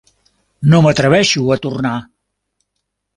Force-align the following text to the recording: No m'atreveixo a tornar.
No 0.71 0.79
m'atreveixo 0.85 1.43
a 1.57 1.57
tornar. 1.65 1.93